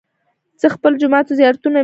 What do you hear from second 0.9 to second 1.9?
جوماتونه، زيارتونه، امامان ګټم